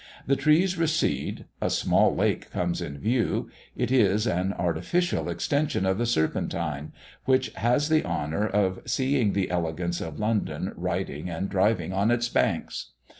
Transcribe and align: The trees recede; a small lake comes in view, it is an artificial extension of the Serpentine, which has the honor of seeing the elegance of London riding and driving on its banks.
The 0.25 0.35
trees 0.35 0.79
recede; 0.79 1.45
a 1.61 1.69
small 1.69 2.15
lake 2.15 2.49
comes 2.49 2.81
in 2.81 2.97
view, 2.97 3.51
it 3.77 3.91
is 3.91 4.25
an 4.25 4.51
artificial 4.53 5.29
extension 5.29 5.85
of 5.85 5.99
the 5.99 6.07
Serpentine, 6.07 6.91
which 7.25 7.49
has 7.53 7.87
the 7.87 8.03
honor 8.03 8.47
of 8.47 8.81
seeing 8.87 9.33
the 9.33 9.51
elegance 9.51 10.01
of 10.01 10.17
London 10.19 10.73
riding 10.75 11.29
and 11.29 11.49
driving 11.49 11.93
on 11.93 12.09
its 12.09 12.29
banks. 12.29 12.93